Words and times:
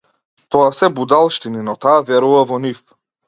Тоа 0.53 0.69
се 0.77 0.87
будалштини, 0.99 1.61
но 1.69 1.77
таа 1.87 1.99
верува 2.09 2.43
во 2.53 2.61
нив. 2.67 2.81